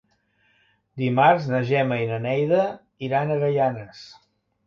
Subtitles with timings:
[1.01, 2.63] Dimarts na Gemma i na Neida
[3.09, 4.01] iran a Gaianes.